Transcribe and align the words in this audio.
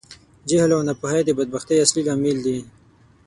جهل 0.49 0.69
او 0.75 0.81
ناپوهۍ 0.87 1.21
د 1.25 1.29
بدبختي 1.37 1.75
اصلی 1.83 2.01
لامل 2.07 2.37
دي. 2.45 2.57